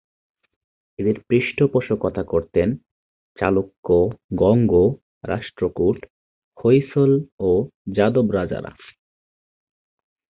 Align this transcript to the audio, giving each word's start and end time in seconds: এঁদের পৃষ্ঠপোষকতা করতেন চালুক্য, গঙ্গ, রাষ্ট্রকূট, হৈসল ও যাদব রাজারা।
এঁদের 0.99 1.17
পৃষ্ঠপোষকতা 1.27 2.23
করতেন 2.23 2.67
চালুক্য, 3.37 3.87
গঙ্গ, 4.35 4.73
রাষ্ট্রকূট, 5.23 5.97
হৈসল 6.57 7.11
ও 7.39 7.51
যাদব 7.95 8.27
রাজারা। 8.31 8.71